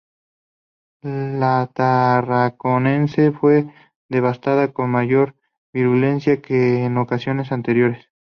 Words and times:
La 1.03 1.69
Tarraconense 1.71 3.31
fue 3.31 3.71
devastada 4.09 4.73
con 4.73 4.89
mayor 4.89 5.35
virulencia 5.71 6.41
que 6.41 6.83
en 6.85 6.97
ocasiones 6.97 7.51
anteriores. 7.51 8.07